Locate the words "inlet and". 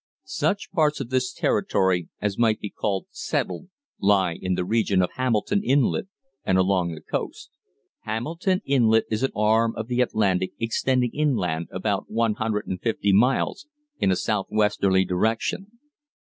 5.63-6.57